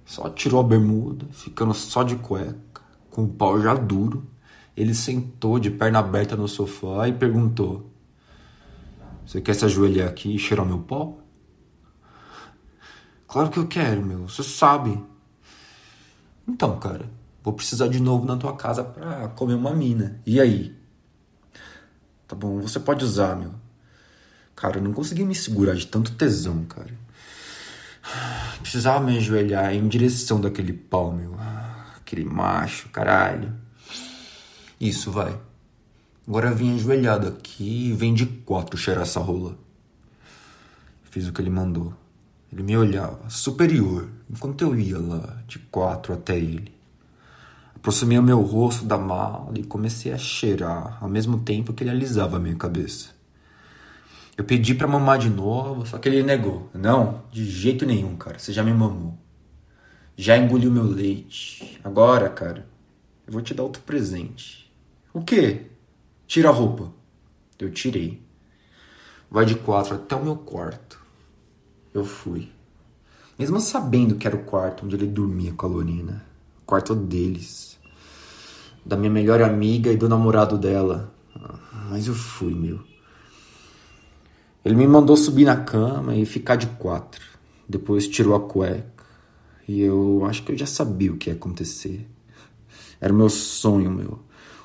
Só 0.10 0.28
tirou 0.28 0.60
a 0.60 0.64
bermuda, 0.64 1.28
ficando 1.30 1.72
só 1.72 2.02
de 2.02 2.16
cueca, 2.16 2.82
com 3.12 3.26
o 3.26 3.30
pau 3.30 3.62
já 3.62 3.76
duro. 3.76 4.28
Ele 4.76 4.96
sentou 4.96 5.60
de 5.60 5.70
perna 5.70 6.00
aberta 6.00 6.36
no 6.36 6.48
sofá 6.48 7.08
e 7.08 7.14
perguntou: 7.14 7.92
Você 9.24 9.40
quer 9.40 9.54
se 9.54 9.66
ajoelhar 9.66 10.10
aqui 10.10 10.36
e 10.36 10.40
cheirar 10.40 10.66
meu 10.66 10.80
pau? 10.80 11.22
Claro 13.28 13.52
que 13.52 13.60
eu 13.60 13.68
quero, 13.68 14.04
meu, 14.04 14.28
você 14.28 14.42
sabe. 14.42 15.00
Então, 16.48 16.80
cara, 16.80 17.08
vou 17.44 17.54
precisar 17.54 17.88
de 17.88 18.00
novo 18.00 18.26
na 18.26 18.36
tua 18.36 18.56
casa 18.56 18.84
pra 18.84 19.28
comer 19.28 19.54
uma 19.54 19.76
mina. 19.76 20.20
E 20.26 20.42
aí? 20.42 20.76
Tá 22.28 22.36
bom, 22.36 22.60
você 22.60 22.80
pode 22.80 23.06
usar, 23.06 23.36
meu. 23.36 23.54
Cara, 24.56 24.80
eu 24.80 24.82
não 24.82 24.92
consegui 24.92 25.24
me 25.24 25.36
segurar 25.36 25.76
de 25.76 25.86
tanto 25.86 26.16
tesão, 26.16 26.66
cara. 26.66 26.98
Precisava 28.62 29.00
me 29.00 29.18
ajoelhar 29.18 29.74
em 29.74 29.88
direção 29.88 30.40
daquele 30.40 30.74
pau, 30.74 31.12
meu. 31.12 31.36
Aquele 31.98 32.26
macho, 32.26 32.90
caralho. 32.90 33.54
Isso, 34.80 35.12
vai. 35.12 35.38
Agora 36.28 36.54
vim 36.54 36.76
ajoelhado 36.76 37.28
aqui 37.28 37.90
e 37.90 37.94
vem 37.94 38.14
de 38.14 38.26
quatro 38.26 38.78
cheirar 38.78 39.04
essa 39.04 39.20
rola. 39.20 39.58
Fiz 41.04 41.28
o 41.28 41.34
que 41.34 41.42
ele 41.42 41.50
mandou. 41.50 41.94
Ele 42.52 42.64
me 42.64 42.78
olhava, 42.78 43.30
superior, 43.30 44.08
enquanto 44.30 44.62
eu 44.62 44.80
ia 44.80 44.98
lá, 44.98 45.38
de 45.48 45.60
quatro 45.60 46.14
até 46.14 46.38
ele. 46.38 46.74
Aproximei 47.76 48.18
o 48.18 48.24
meu 48.24 48.42
rosto 48.42 48.86
da 48.86 48.98
mala 48.98 49.52
e 49.56 49.64
comecei 49.64 50.12
a 50.12 50.18
cheirar, 50.18 50.98
ao 51.02 51.10
mesmo 51.10 51.40
tempo 51.40 51.74
que 51.74 51.84
ele 51.84 51.92
alisava 51.92 52.38
a 52.38 52.40
minha 52.40 52.56
cabeça. 52.56 53.19
Eu 54.40 54.46
pedi 54.46 54.74
para 54.74 54.88
mamar 54.88 55.20
de 55.20 55.30
novo, 55.30 55.86
só 55.86 55.98
que 55.98 56.08
ele 56.08 56.24
negou. 56.24 56.70
Não, 56.74 57.24
de 57.30 57.44
jeito 57.44 57.86
nenhum, 57.86 58.16
cara. 58.16 58.40
Você 58.40 58.54
já 58.54 58.64
me 58.64 58.74
mamou. 58.74 59.18
Já 60.16 60.38
engoliu 60.38 60.72
meu 60.72 60.86
leite. 60.86 61.78
Agora, 61.84 62.30
cara, 62.30 62.66
eu 63.28 63.34
vou 63.34 63.42
te 63.42 63.54
dar 63.54 63.64
outro 63.64 63.82
presente. 63.82 64.72
O 65.14 65.22
quê? 65.22 65.66
Tira 66.26 66.48
a 66.48 66.54
roupa. 66.54 66.90
Eu 67.60 67.70
tirei. 67.70 68.24
Vai 69.30 69.44
de 69.44 69.56
quatro 69.56 69.96
até 69.96 70.16
o 70.16 70.24
meu 70.24 70.38
quarto. 70.38 71.04
Eu 71.94 72.06
fui. 72.06 72.50
Mesmo 73.38 73.60
sabendo 73.60 74.16
que 74.16 74.26
era 74.26 74.38
o 74.38 74.46
quarto 74.46 74.86
onde 74.86 74.96
ele 74.96 75.08
dormia 75.08 75.52
com 75.52 75.66
a 75.66 75.70
Lorena. 75.70 76.26
O 76.62 76.66
quarto 76.66 76.96
deles. 76.96 77.78
Da 78.86 78.96
minha 78.96 79.12
melhor 79.12 79.42
amiga 79.42 79.92
e 79.92 79.98
do 79.98 80.08
namorado 80.08 80.58
dela. 80.58 81.14
Mas 81.90 82.08
eu 82.08 82.16
fui, 82.16 82.56
meu. 82.56 82.89
Ele 84.64 84.76
me 84.76 84.88
mandou 84.88 85.16
subir 85.16 85.46
na 85.46 85.56
cama 85.56 86.16
e 86.16 86.26
ficar 86.26 86.56
de 86.56 86.68
quatro. 86.68 87.26
Depois 87.68 88.08
tirou 88.08 88.36
a 88.36 88.40
cueca. 88.40 89.06
E 89.68 89.82
eu 89.82 90.26
acho 90.26 90.44
que 90.44 90.52
eu 90.52 90.58
já 90.58 90.66
sabia 90.66 91.12
o 91.12 91.18
que 91.18 91.30
ia 91.30 91.36
acontecer. 91.36 92.08
Era 93.00 93.14
o 93.14 93.16
meu 93.16 93.30
sonho, 93.30 93.90
meu. 93.90 94.20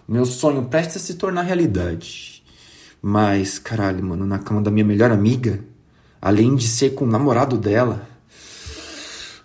O 0.09 0.13
meu 0.13 0.25
sonho 0.25 0.65
prestes 0.65 0.97
a 0.97 1.01
se 1.01 1.15
tornar 1.15 1.43
realidade. 1.43 2.43
Mas, 3.01 3.59
caralho, 3.59 4.03
mano, 4.03 4.27
na 4.27 4.39
cama 4.39 4.63
da 4.63 4.71
minha 4.71 4.85
melhor 4.85 5.11
amiga, 5.11 5.63
além 6.21 6.57
de 6.57 6.67
ser 6.67 6.95
com 6.95 7.05
o 7.05 7.09
namorado 7.09 7.57
dela. 7.57 8.09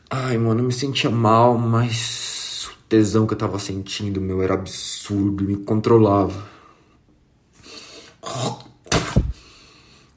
Ai, 0.09 0.37
mano, 0.37 0.61
eu 0.61 0.65
me 0.65 0.73
sentia 0.73 1.09
mal, 1.09 1.57
mas 1.57 2.67
o 2.71 2.83
tesão 2.87 3.27
que 3.27 3.33
eu 3.33 3.37
tava 3.37 3.59
sentindo, 3.59 4.19
meu, 4.19 4.41
era 4.41 4.53
absurdo, 4.55 5.43
me 5.43 5.57
controlava. 5.57 6.47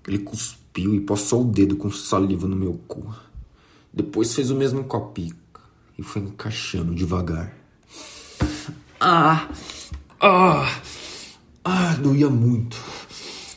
Ele 0.06 0.18
cuspiu 0.18 0.94
e 0.94 1.00
passou 1.00 1.42
o 1.42 1.50
dedo 1.50 1.76
com 1.76 1.90
saliva 1.90 2.46
no 2.46 2.56
meu 2.56 2.74
cu. 2.88 3.14
Depois 3.92 4.34
fez 4.34 4.50
o 4.50 4.56
mesmo 4.56 4.84
com 4.84 4.96
a 4.96 5.00
pica 5.00 5.60
e 5.98 6.02
foi 6.02 6.22
encaixando 6.22 6.94
devagar. 6.94 7.54
Ah! 9.00 9.48
Ah! 10.20 10.80
Ah! 11.64 11.94
Doía 11.96 12.30
muito. 12.30 12.76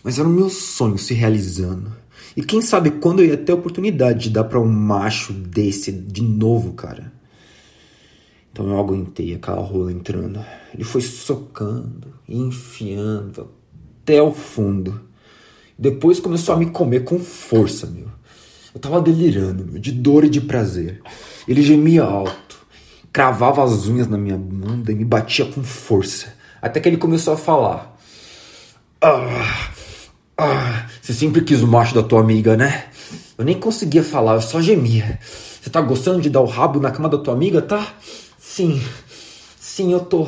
Mas 0.04 0.20
era 0.20 0.28
o 0.28 0.32
meu 0.32 0.50
sonho 0.50 0.98
se 0.98 1.14
realizando. 1.14 1.92
E 2.36 2.44
quem 2.44 2.62
sabe 2.62 2.92
quando 2.92 3.22
eu 3.22 3.28
ia 3.28 3.38
ter 3.38 3.54
a 3.54 3.56
oportunidade 3.56 4.24
de 4.26 4.30
dar 4.30 4.44
para 4.44 4.60
um 4.60 4.68
macho 4.68 5.32
desse 5.32 5.92
de 5.92 6.22
novo, 6.22 6.74
cara. 6.74 7.14
Então 8.52 8.70
eu 8.70 8.80
aguentei 8.80 9.34
aquela 9.34 9.62
rola 9.62 9.92
entrando. 9.92 10.44
Ele 10.74 10.84
foi 10.84 11.02
socando 11.02 12.14
e 12.28 12.38
enfiando 12.38 13.50
até 14.02 14.22
o 14.22 14.34
fundo. 14.34 15.02
Depois 15.78 16.20
começou 16.20 16.56
a 16.56 16.58
me 16.58 16.68
comer 16.68 17.04
com 17.04 17.20
força, 17.20 17.86
meu. 17.88 18.08
Eu 18.74 18.80
tava 18.80 19.02
delirando, 19.02 19.66
meu, 19.66 19.80
de 19.80 19.92
dor 19.92 20.24
e 20.26 20.30
de 20.30 20.42
prazer. 20.42 21.02
Ele 21.48 21.62
gemia 21.62 22.04
alto, 22.04 22.58
cravava 23.12 23.64
as 23.64 23.88
unhas 23.88 24.08
na 24.08 24.18
minha 24.18 24.38
bunda 24.38 24.92
e 24.92 24.96
me 24.96 25.06
batia 25.06 25.46
com 25.46 25.64
força. 25.64 26.34
Até 26.62 26.80
que 26.80 26.90
ele 26.90 26.98
começou 26.98 27.34
a 27.34 27.38
falar. 27.38 27.98
Ah, 29.02 29.72
ah, 30.38 30.90
você 31.02 31.14
sempre 31.14 31.42
quis 31.42 31.62
o 31.62 31.68
macho 31.68 31.94
da 31.94 32.04
tua 32.04 32.20
amiga, 32.20 32.58
né? 32.58 32.86
Eu 33.38 33.46
nem 33.46 33.60
conseguia 33.60 34.04
falar, 34.04 34.36
eu 34.36 34.42
só 34.42 34.62
gemia. 34.62 35.20
Você 35.62 35.70
tá 35.70 35.82
gostando 35.82 36.22
de 36.22 36.30
dar 36.30 36.42
o 36.42 36.46
rabo 36.46 36.80
na 36.80 36.92
cama 36.92 37.10
da 37.10 37.18
tua 37.18 37.34
amiga, 37.34 37.62
tá? 37.62 37.94
Sim, 38.38 38.82
sim, 39.60 39.92
eu 39.92 40.00
tô. 40.00 40.28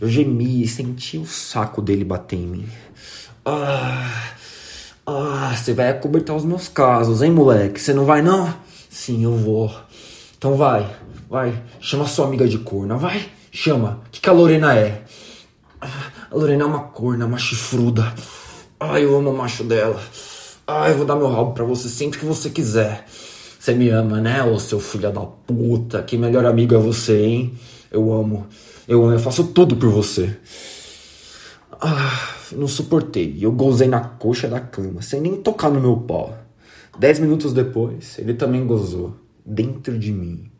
Eu 0.00 0.08
gemi 0.08 0.62
e 0.62 0.68
senti 0.68 1.16
o 1.16 1.26
saco 1.26 1.80
dele 1.80 2.04
bater 2.04 2.36
em 2.36 2.46
mim. 2.46 2.68
Ah, 3.44 4.34
ah, 5.10 5.56
você 5.56 5.72
vai 5.72 5.88
acobertar 5.88 6.36
os 6.36 6.44
meus 6.44 6.68
casos, 6.68 7.22
hein, 7.22 7.30
moleque? 7.30 7.80
Você 7.80 7.94
não 7.94 8.04
vai, 8.04 8.20
não? 8.20 8.52
Sim, 8.90 9.24
eu 9.24 9.34
vou. 9.34 9.74
Então 10.36 10.54
vai, 10.54 10.86
vai. 11.30 11.62
Chama 11.80 12.06
sua 12.06 12.26
amiga 12.26 12.46
de 12.46 12.58
corna, 12.58 12.94
vai. 12.94 13.26
Chama. 13.50 14.02
O 14.06 14.10
que, 14.10 14.20
que 14.20 14.28
a 14.28 14.32
Lorena 14.32 14.76
é? 14.76 15.04
A 15.80 16.34
Lorena 16.34 16.64
é 16.64 16.66
uma 16.66 16.80
corna, 16.80 17.24
uma 17.24 17.38
chifruda. 17.38 18.12
Ai, 18.78 19.04
eu 19.04 19.16
amo 19.16 19.30
o 19.30 19.36
macho 19.36 19.64
dela. 19.64 19.98
Ai, 20.66 20.92
eu 20.92 20.98
vou 20.98 21.06
dar 21.06 21.16
meu 21.16 21.32
rabo 21.32 21.52
pra 21.52 21.64
você 21.64 21.88
sempre 21.88 22.18
que 22.18 22.26
você 22.26 22.50
quiser. 22.50 23.06
Você 23.58 23.72
me 23.72 23.88
ama, 23.88 24.20
né, 24.20 24.44
ô 24.44 24.58
seu 24.58 24.78
filho 24.78 25.10
da 25.10 25.22
puta? 25.22 26.02
Que 26.02 26.18
melhor 26.18 26.44
amigo 26.44 26.74
é 26.74 26.78
você, 26.78 27.24
hein? 27.24 27.58
Eu 27.90 28.12
amo. 28.12 28.46
Eu 28.86 29.02
amo, 29.04 29.14
eu 29.14 29.18
faço 29.18 29.44
tudo 29.44 29.74
por 29.74 29.88
você. 29.88 30.36
Ah 31.80 32.37
não 32.52 32.68
suportei. 32.68 33.32
E 33.32 33.42
eu 33.42 33.52
gozei 33.52 33.88
na 33.88 34.00
coxa 34.00 34.48
da 34.48 34.60
cama, 34.60 35.02
sem 35.02 35.20
nem 35.20 35.36
tocar 35.36 35.70
no 35.70 35.80
meu 35.80 35.96
pau. 35.96 36.36
Dez 36.98 37.18
minutos 37.18 37.52
depois, 37.52 38.18
ele 38.18 38.34
também 38.34 38.66
gozou, 38.66 39.16
dentro 39.44 39.98
de 39.98 40.12
mim. 40.12 40.50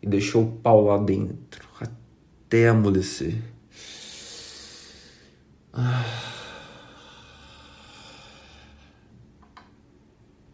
E 0.00 0.06
deixou 0.06 0.44
o 0.44 0.52
pau 0.52 0.84
lá 0.84 0.98
dentro, 0.98 1.68
até 1.80 2.68
amolecer. 2.68 3.34
Ah. 5.72 6.37